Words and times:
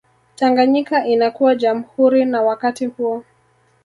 Tanganyika 0.35 1.05
inakuwa 1.05 1.55
jamhuri 1.55 2.25
na 2.25 2.41
wakati 2.41 2.85
huo 2.85 3.23